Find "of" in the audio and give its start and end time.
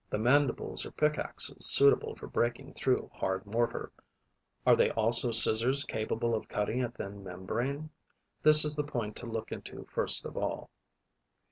6.33-6.47, 10.25-10.35